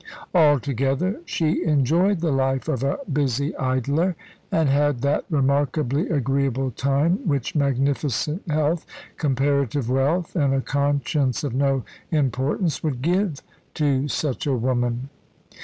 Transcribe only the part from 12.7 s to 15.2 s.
would give to such a woman.